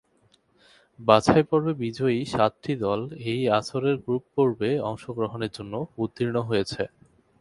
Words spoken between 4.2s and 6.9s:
পর্বে অংশগ্রহণের জন্য উত্তীর্ণ হয়েছে।